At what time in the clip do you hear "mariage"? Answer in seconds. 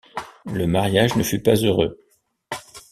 0.65-1.15